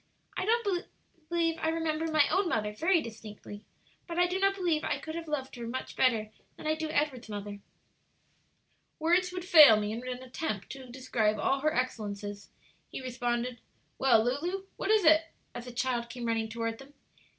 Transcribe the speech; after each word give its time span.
"I 0.35 0.45
don't 0.45 0.83
remember 1.75 2.11
my 2.11 2.27
own 2.29 2.49
mother 2.49 2.73
very 2.73 3.03
distinctly, 3.03 3.65
but 4.07 4.17
I 4.17 4.25
do 4.25 4.39
not 4.39 4.55
believe 4.55 4.83
I 4.83 4.97
could 4.97 5.13
have 5.13 5.27
loved 5.27 5.55
her 5.57 5.67
much 5.67 5.95
better 5.95 6.31
than 6.57 6.65
I 6.65 6.73
do 6.73 6.89
Edward's 6.89 7.29
mother." 7.29 7.59
"Words 8.97 9.31
would 9.31 9.45
fail 9.45 9.79
me 9.79 9.91
in 9.91 10.01
an 10.07 10.23
attempt 10.23 10.71
to 10.71 10.87
describe 10.89 11.37
all 11.37 11.59
her 11.59 11.71
excellences," 11.71 12.49
he 12.89 12.99
responded. 12.99 13.59
"Well, 13.99 14.23
Lulu, 14.23 14.65
what 14.75 14.89
is 14.89 15.05
it?" 15.05 15.25
as 15.53 15.65
the 15.65 15.71
child 15.71 16.09
came 16.09 16.25
running 16.25 16.49
toward 16.49 16.79
them. 16.79 16.95